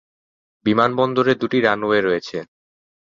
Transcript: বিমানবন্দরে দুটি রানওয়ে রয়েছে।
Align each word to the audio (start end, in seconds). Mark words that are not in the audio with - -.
বিমানবন্দরে 0.65 1.33
দুটি 1.41 1.57
রানওয়ে 1.61 1.99
রয়েছে। 2.01 2.37